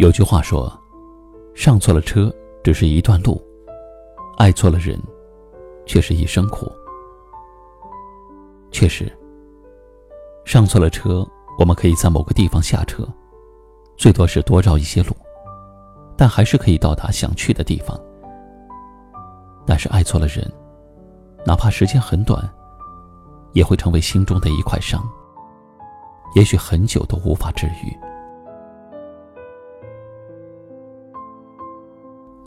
[0.00, 0.72] 有句话说
[1.54, 2.34] ：“上错了车
[2.64, 3.38] 只是一段路，
[4.38, 4.98] 爱错了人
[5.84, 6.72] 却是一生苦。”
[8.72, 9.14] 确实，
[10.46, 11.22] 上错了车，
[11.58, 13.06] 我们可以在某个地方下车，
[13.98, 15.14] 最多是多绕一些路，
[16.16, 17.94] 但还是可以到达想去的地方。
[19.66, 20.50] 但是爱错了人，
[21.44, 22.42] 哪怕时间很短，
[23.52, 25.06] 也会成为心中的一块伤，
[26.34, 27.94] 也许很久都无法治愈。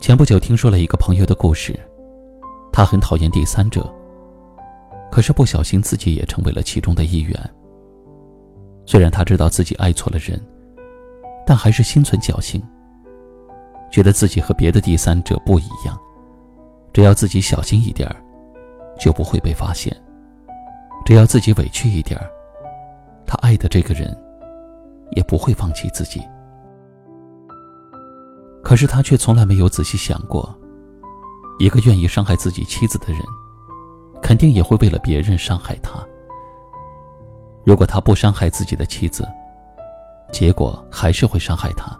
[0.04, 1.74] 前不久听说了一个朋友的故事，
[2.70, 3.90] 他很讨厌第三者，
[5.10, 7.34] 可是不小心自己也成为了其中的一员。
[8.84, 10.38] 虽然他知道自己爱错了人，
[11.46, 12.62] 但还是心存侥幸，
[13.90, 15.98] 觉得自己和别的第三者不一样，
[16.92, 18.16] 只要自己小心一点儿，
[19.00, 19.90] 就不会被发现；
[21.06, 22.28] 只要自己委屈一点儿，
[23.24, 24.14] 他爱的这个人
[25.12, 26.20] 也不会放弃自己。
[28.64, 30.52] 可是他却从来没有仔细想过，
[31.58, 33.20] 一个愿意伤害自己妻子的人，
[34.22, 36.02] 肯定也会为了别人伤害他。
[37.62, 39.28] 如果他不伤害自己的妻子，
[40.32, 41.96] 结果还是会伤害他。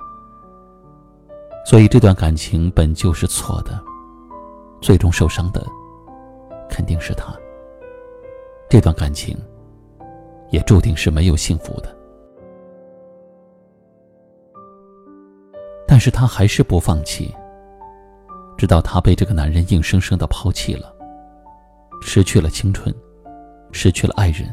[1.66, 3.78] 所以这段感情本就是错的，
[4.80, 5.64] 最终受伤的
[6.68, 7.34] 肯定是他。
[8.70, 9.36] 这段感情
[10.50, 11.94] 也注定是没有幸福的。
[15.94, 17.32] 但是她还是不放弃，
[18.58, 20.92] 直到她被这个男人硬生生的抛弃了，
[22.02, 22.92] 失去了青春，
[23.70, 24.52] 失去了爱人，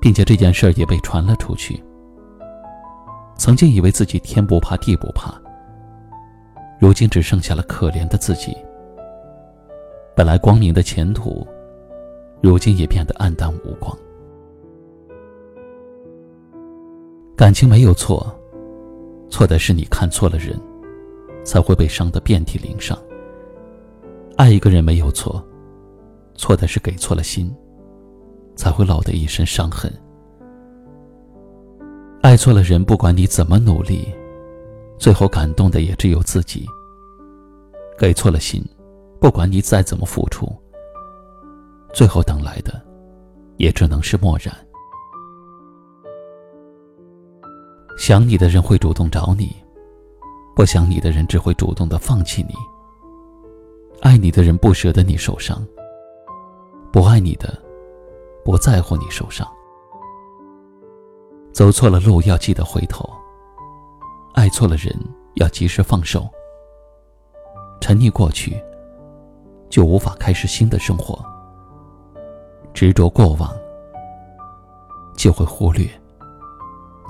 [0.00, 1.84] 并且这件事儿也被传了出去。
[3.36, 5.38] 曾经以为自己天不怕地不怕，
[6.80, 8.56] 如今只剩下了可怜的自己。
[10.16, 11.46] 本来光明的前途，
[12.40, 13.94] 如今也变得黯淡无光。
[17.36, 18.34] 感情没有错。
[19.32, 20.60] 错的是你看错了人，
[21.42, 22.96] 才会被伤得遍体鳞伤。
[24.36, 25.42] 爱一个人没有错，
[26.34, 27.50] 错的是给错了心，
[28.54, 29.90] 才会落得一身伤痕。
[32.20, 34.06] 爱错了人，不管你怎么努力，
[34.98, 36.66] 最后感动的也只有自己。
[37.98, 38.62] 给错了心，
[39.18, 40.46] 不管你再怎么付出，
[41.94, 42.78] 最后等来的，
[43.56, 44.54] 也只能是漠然。
[48.02, 49.54] 想你的人会主动找你，
[50.56, 52.54] 不想你的人只会主动的放弃你。
[54.00, 55.64] 爱你的人不舍得你受伤，
[56.92, 57.56] 不爱你的，
[58.44, 59.46] 不在乎你受伤。
[61.52, 63.08] 走错了路要记得回头，
[64.34, 64.92] 爱错了人
[65.34, 66.28] 要及时放手。
[67.80, 68.60] 沉溺过去，
[69.70, 71.24] 就无法开始新的生活。
[72.74, 73.48] 执着过往，
[75.16, 75.88] 就会忽略。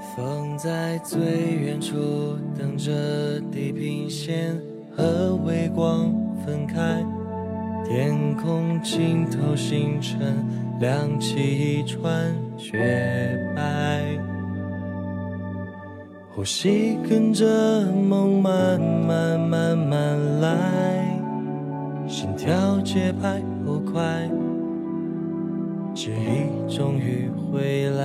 [0.00, 1.94] 风在最远处
[2.58, 2.90] 等着
[3.52, 4.58] 地平线
[4.96, 6.12] 和微光
[6.44, 7.04] 分开，
[7.84, 10.18] 天空尽头星辰
[10.80, 11.38] 亮起
[11.78, 14.02] 一串雪白，
[16.32, 17.46] 呼吸跟着
[17.92, 21.20] 梦慢慢慢慢来，
[22.08, 24.28] 心跳节拍不快，
[25.94, 27.99] 记忆终于回来。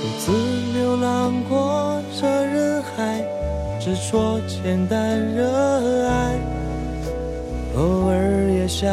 [0.00, 0.32] 独自
[0.78, 3.20] 流浪过这人海，
[3.80, 6.38] 执着、简单、热爱，
[7.76, 8.88] 偶尔也想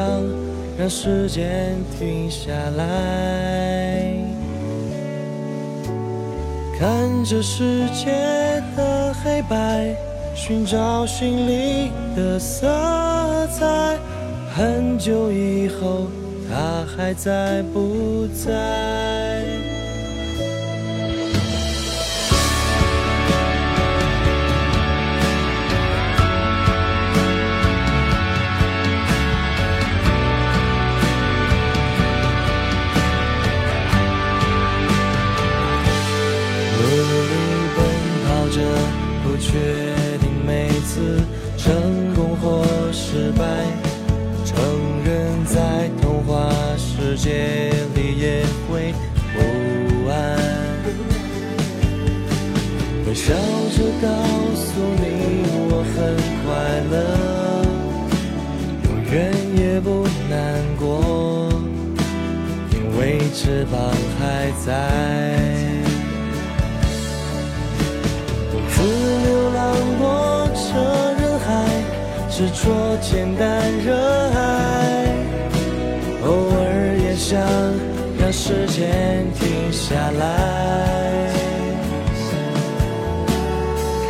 [0.77, 4.13] 让时间停下来，
[6.79, 8.11] 看着世界
[8.75, 9.95] 的黑白。
[10.37, 12.67] 寻找心里的色
[13.47, 13.97] 彩。
[14.53, 16.07] 很久以后，
[16.49, 19.64] 他还在不在？
[45.43, 48.93] 在童话世界里也会
[49.33, 49.37] 不
[50.09, 50.13] 安，
[53.07, 54.07] 微笑着告
[54.55, 54.67] 诉
[55.01, 55.03] 你
[55.69, 55.95] 我很
[56.41, 56.45] 快
[56.91, 56.93] 乐，
[58.85, 59.13] 永远
[59.57, 59.87] 也不
[60.29, 60.33] 难
[60.79, 60.83] 过，
[62.71, 62.99] 因为
[63.33, 63.73] 翅膀
[64.19, 64.21] 还
[64.65, 64.67] 在。
[68.51, 68.75] 独自
[69.25, 69.59] 流浪
[69.99, 70.03] 过
[70.55, 70.63] 这
[71.21, 71.45] 人海，
[72.29, 72.63] 执着
[73.01, 73.43] 简单
[73.79, 73.89] 热
[79.87, 81.29] 下来，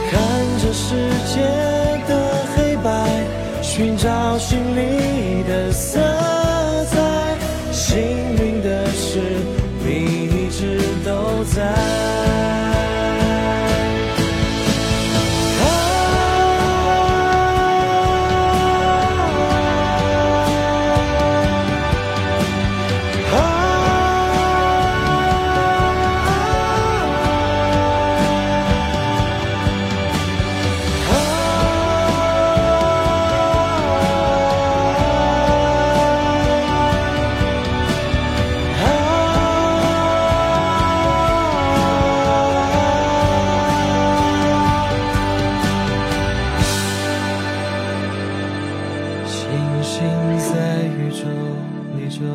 [0.09, 0.15] 看
[0.61, 0.95] 着世
[1.33, 1.41] 界
[2.07, 2.11] 的
[2.55, 2.87] 黑白，
[3.61, 5.99] 寻找心里的色
[6.85, 6.95] 彩。
[7.73, 9.19] 幸运的是，
[9.83, 12.34] 你一直都在。
[49.85, 50.03] 星
[50.39, 51.27] 在宇宙
[51.95, 52.25] 里昼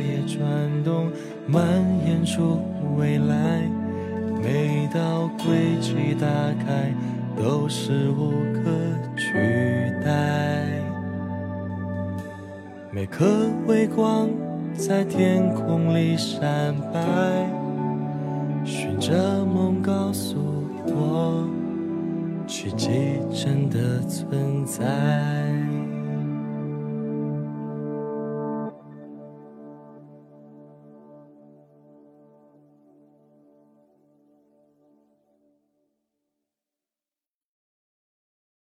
[0.00, 0.42] 夜转
[0.82, 1.08] 动，
[1.46, 1.62] 蔓
[2.04, 2.60] 延出
[2.98, 3.62] 未来。
[4.42, 6.26] 每道轨迹打
[6.66, 6.92] 开，
[7.40, 8.60] 都是无可
[9.16, 9.32] 取
[10.04, 10.66] 代。
[12.90, 13.24] 每颗
[13.68, 14.28] 微光
[14.74, 17.48] 在天空里闪白，
[18.64, 20.36] 循着梦告诉
[20.86, 21.48] 我，
[22.48, 24.84] 奇迹真的存在。